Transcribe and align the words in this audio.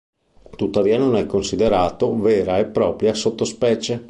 Tuttavia 0.55 0.97
non 0.97 1.15
è 1.15 1.27
considerato 1.27 2.17
vera 2.19 2.57
e 2.57 2.65
propria 2.65 3.13
sottospecie. 3.13 3.99